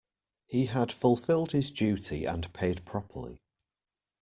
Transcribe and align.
He 0.47 0.65
had 0.65 0.91
fulfilled 0.91 1.51
his 1.51 1.71
duty 1.71 2.25
and 2.25 2.51
paid 2.55 2.85
properly. 2.87 3.37